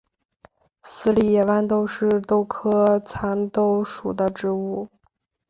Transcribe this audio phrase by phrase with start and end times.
[0.81, 4.89] 四籽野豌豆是豆科蚕豆属的植物。